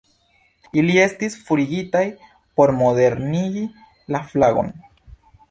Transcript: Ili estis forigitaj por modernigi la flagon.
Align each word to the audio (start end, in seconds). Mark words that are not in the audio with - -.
Ili 0.81 0.95
estis 1.01 1.35
forigitaj 1.49 2.01
por 2.61 2.75
modernigi 2.81 3.67
la 4.17 4.25
flagon. 4.33 4.75